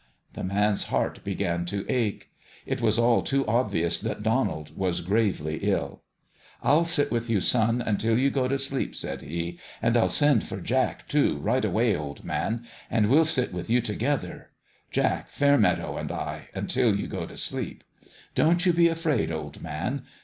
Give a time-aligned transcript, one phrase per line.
[0.33, 2.31] The man's heart began to ache.
[2.65, 6.01] It was all too ob vious that Donald was gravely ill."
[6.63, 10.47] I'll sit with you, son, until you go to sleep," said he;" and I'll send
[10.47, 14.49] for Jack, too, right away, old man, and we'll sit with you together,
[14.89, 17.83] Jack Fairmeadow and I until you go to sleep.
[18.33, 20.05] Don't you be afraid, old man.